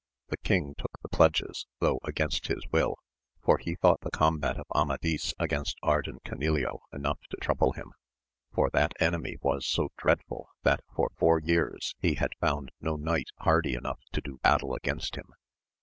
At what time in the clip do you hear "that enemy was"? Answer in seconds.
8.71-9.67